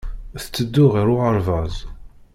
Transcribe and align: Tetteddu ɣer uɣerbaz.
Tetteddu 0.43 0.85
ɣer 0.93 1.07
uɣerbaz. 1.13 1.75